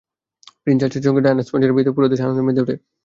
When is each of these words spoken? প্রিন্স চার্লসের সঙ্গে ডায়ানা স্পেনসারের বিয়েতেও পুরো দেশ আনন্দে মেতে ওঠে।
প্রিন্স 0.63 0.79
চার্লসের 0.81 1.03
সঙ্গে 1.05 1.23
ডায়ানা 1.23 1.43
স্পেনসারের 1.45 1.75
বিয়েতেও 1.75 1.95
পুরো 1.95 2.07
দেশ 2.11 2.19
আনন্দে 2.21 2.43
মেতে 2.45 2.61
ওঠে। 2.63 2.75